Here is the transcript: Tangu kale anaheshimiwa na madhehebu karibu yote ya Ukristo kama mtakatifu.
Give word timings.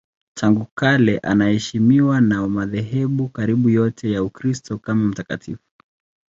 Tangu 0.33 0.67
kale 0.75 1.17
anaheshimiwa 1.19 2.21
na 2.21 2.47
madhehebu 2.47 3.29
karibu 3.29 3.69
yote 3.69 4.11
ya 4.11 4.23
Ukristo 4.23 4.77
kama 4.77 5.07
mtakatifu. 5.07 5.63